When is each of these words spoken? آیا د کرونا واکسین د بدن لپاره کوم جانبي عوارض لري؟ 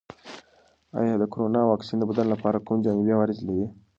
آیا 0.99 1.13
د 1.17 1.23
کرونا 1.33 1.61
واکسین 1.67 1.97
د 1.99 2.03
بدن 2.09 2.27
لپاره 2.33 2.63
کوم 2.65 2.77
جانبي 2.85 3.11
عوارض 3.15 3.37
لري؟ 3.47 3.65